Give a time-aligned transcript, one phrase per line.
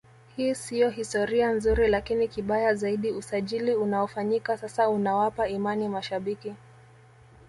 [0.37, 6.53] Hii sio historia nzuri lakini kibaya zaidi usajili unaofanyika sasa unawapa imani mashabiki